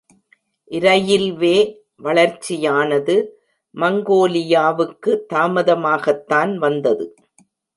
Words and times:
Railway 0.71 1.57
வளர்ச்சியானது 2.03 3.15
மங்கோலியாவுக்கு 3.75 5.11
தாமதமாகத்தான் 5.33 6.55
வந்தது. 6.57 7.05